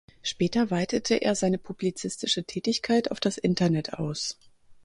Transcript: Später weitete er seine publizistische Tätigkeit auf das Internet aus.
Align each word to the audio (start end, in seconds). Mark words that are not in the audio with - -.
Später 0.23 0.71
weitete 0.71 1.13
er 1.21 1.35
seine 1.35 1.59
publizistische 1.59 2.43
Tätigkeit 2.43 3.11
auf 3.11 3.19
das 3.19 3.37
Internet 3.37 3.93
aus. 3.93 4.35